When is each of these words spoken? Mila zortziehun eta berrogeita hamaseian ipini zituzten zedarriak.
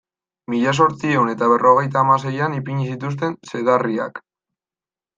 Mila 0.53 0.71
zortziehun 0.77 1.29
eta 1.33 1.51
berrogeita 1.51 2.03
hamaseian 2.03 2.57
ipini 2.63 2.91
zituzten 2.93 3.39
zedarriak. 3.55 4.23